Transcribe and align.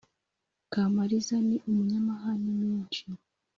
kamaliza 0.73 1.35
ni 1.47 1.57
umunyamahane 1.67 2.49
menshi 2.61 3.03